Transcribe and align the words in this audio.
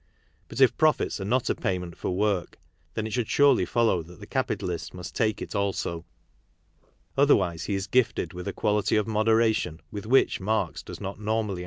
But 0.47 0.59
if 0.61 0.75
profits 0.77 1.21
are 1.21 1.25
not 1.25 1.47
a 1.51 1.53
payment 1.53 1.95
for 1.95 2.09
work 2.09 2.57
then 2.95 3.05
it 3.05 3.13
should 3.13 3.29
surely 3.29 3.65
follow 3.65 4.01
that. 4.01 4.19
the 4.19 4.25
capitalist 4.25 4.95
must 4.95 5.13
take 5.15 5.43
it 5.43 5.53
also; 5.53 6.05
otherwise 7.15 7.65
he 7.65 7.75
is 7.75 7.85
gifted 7.85 8.33
with 8.33 8.47
a 8.47 8.51
quality 8.53 8.95
of 8.95 9.05
moderation 9.05 9.79
with 9.91 10.07
which 10.07 10.39
Marx 10.39 10.81
does 10.81 10.99
not 10.99 11.19
normally 11.19 11.51
endow 11.51 11.57
him. 11.57 11.59